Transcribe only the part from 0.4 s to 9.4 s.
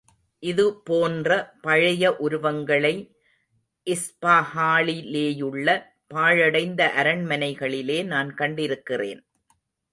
இது போன்ற பழைய உருவங்களை, இஸ்பாஹாளிலேயுள்ள பாழடைந்த அரண்மனைகளிலே நான் கண்டிருக்கிறேன்.